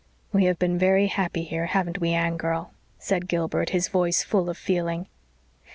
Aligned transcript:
"We 0.33 0.45
have 0.45 0.57
been 0.57 0.79
very 0.79 1.05
happy 1.05 1.43
here, 1.43 1.67
haven't 1.67 1.99
we, 2.01 2.09
Anne 2.09 2.35
girl?" 2.35 2.73
said 2.97 3.27
Gilbert, 3.27 3.69
his 3.69 3.87
voice 3.87 4.23
full 4.23 4.49
of 4.49 4.57
feeling. 4.57 5.05